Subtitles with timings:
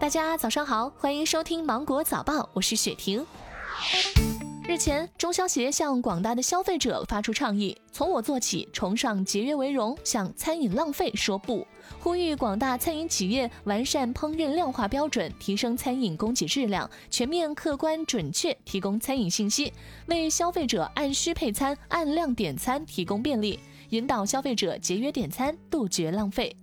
[0.00, 3.22] 大家早上好，欢迎收听芒果早报，我是雪婷。
[4.66, 11.66] 日前，中消协向广大的消费者发出倡议：从我做起，崇尚节约为荣，向餐饮浪费说不。
[11.98, 19.70] 呼吁广大餐饮企业完善烹饪量化标准，提升餐饮供给质量，全面、客观、准确提供餐饮信息，
[20.06, 23.60] 为消费者按需配餐、按量点餐提供便利，
[23.90, 26.56] 引导消费者节约点餐，杜绝浪费。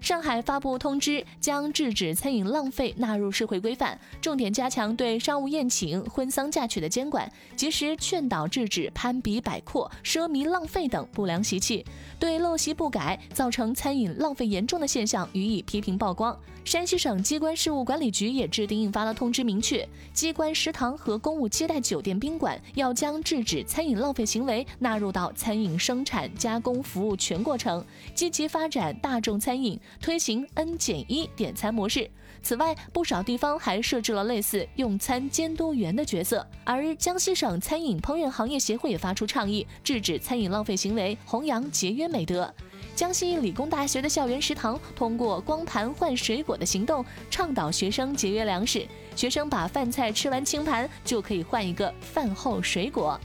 [0.00, 11.84] 上海发布通知，将制止餐饮浪费纳入社会规范，重点加强对商务宴请、婚丧嫁娶的监管，及时劝导制止攀比摆阔、奢靡浪费等不良习气，
[12.20, 16.36] 对陋习不改、造成餐饮浪费严重的现象予以批评曝光。
[16.64, 27.84] 山西省机关事务管理局也制定印发了通知，明确机关食堂和公务接待酒店宾馆要将制止餐饮浪费行为纳入到餐饮生产加工服务全过程，
[28.14, 29.78] 积极发展大众餐饮。
[30.00, 32.10] 推行 N 减一点餐模式。
[32.42, 36.46] 此外，不少地方还设置了类似用餐监督员的角色。
[36.64, 42.52] 而江西省餐饮烹饪行业协会也发出倡议，制止餐饮浪费行为，弘扬节约美德。
[42.94, 48.86] 江西理工大学的校园食堂通过光盘换水果的行动，倡导学生节约粮食。
[49.16, 53.20] 学生把饭菜吃完清盘，就可以换一个饭后水果。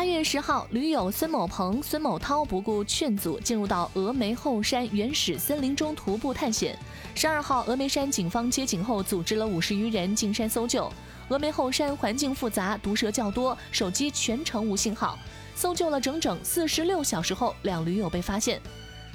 [0.00, 6.74] 八月十号，驴友孙某鹏、孙某涛不顾劝阻，进入到峨眉后山原始森林中徒步探险。
[7.14, 10.90] 十二号，峨眉山警方接警后，组织了五十余人进山搜救。
[11.28, 15.18] 峨眉后山环境复杂，毒蛇较多，手机全程无信号。
[15.54, 18.58] 搜救了整整四十六小时后，两驴友被发现。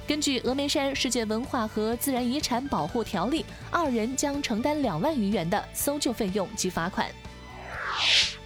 [0.06, 7.10] 根据峨眉山世界文化和自然遗产保护条例，二人将承担两万余元的搜救费用及罚款。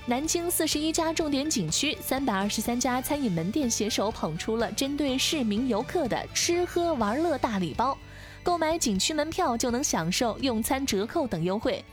[0.06, 7.96] 南京四十一家重点景区、三百二十三家餐饮门店携手捧出了针对市民游客的吃喝玩乐大礼包，
[8.42, 11.84] 购买景区门票就能享受用餐折扣等优惠。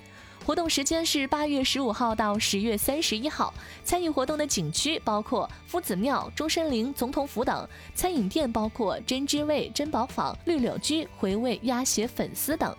[0.46, 3.54] 活动时间是八月十五号到十月三十一号。
[3.84, 12.76] 参与活动的景区包括夫子庙、中山陵、总统府等，餐饮店包括珍之味、珍宝坊、绿柳居、回味鸭血粉丝等。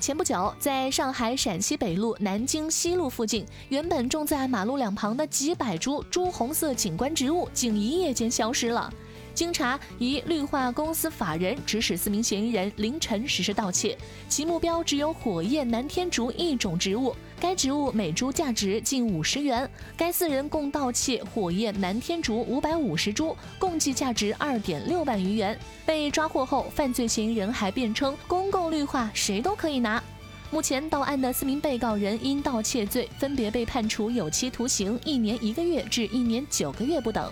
[0.00, 8.92] 前不久，在上海陕西北路、南京西路附近，原本种在马路两旁的几百株朱红色景观植物，竟一夜间消失了。
[9.34, 13.98] 经查，一绿化公司法人指使四名嫌疑人凌晨实施盗窃，
[14.28, 19.68] 其目标只有火焰南天竹一种植物，该植物每株价值近五十元。
[19.96, 25.56] 该四人共盗窃火焰南天竹五百五十株，共计价值二点六万余元。
[25.86, 30.02] 被抓获后，犯罪嫌疑人还辩称公共绿化谁都可以拿。
[30.50, 37.30] 目前，到案的四名被告人因盗窃罪分别被判处有期徒刑一年一个月至一年九个月不等。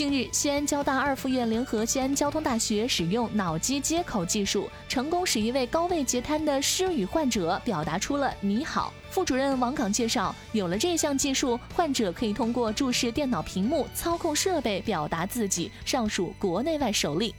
[0.00, 8.94] 近日，西安交大二附院联合西安交通大学使用脑机接口技术，成功使一位高位截瘫的失语患者表达出了“你好”。
[9.12, 17.34] 副主任王岗介绍，有了这项技术，患者可以通过注视电脑屏幕、操控设备表达自己，尚属国内外首例。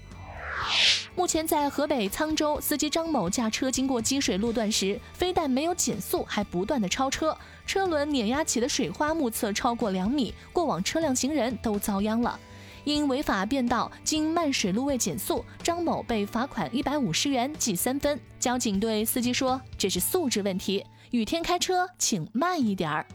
[1.15, 7.35] 目前，在河北沧州，司机张某驾车经过积水路段时，非但没有减速，还不断的超车，
[7.65, 12.39] 车轮碾压起的水花目测超过两米，过往车辆行人都遭殃了。
[12.83, 18.19] 因违法变道，经漫水路未减速，张某被罚款一百五十元，记三分。
[18.39, 23.05] 交警对司机说：“这是素质问题，雨天开车请慢一点儿。”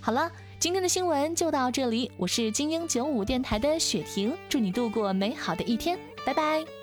[0.00, 6.81] 好了，今天的新闻就到这里，我是精英九五电台的雪婷，祝你度过美好的一天，拜拜。